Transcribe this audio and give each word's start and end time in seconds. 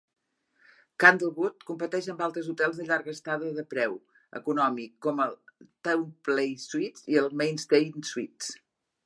Candlewood 1.03 1.65
competeix 1.71 2.07
amb 2.13 2.23
altres 2.27 2.49
hotels 2.53 2.79
de 2.79 2.87
llarga 2.87 3.13
estada 3.17 3.51
de 3.59 3.67
preu 3.75 3.93
econòmic, 4.41 4.95
com 5.09 5.23
el 5.27 5.37
TownePlace 5.89 6.67
Suites 6.73 7.07
i 7.15 7.21
el 7.25 7.31
Mainstay 7.45 7.89
Suites. 8.15 8.53